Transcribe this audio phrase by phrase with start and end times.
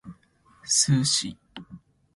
[0.77, 1.29] sushi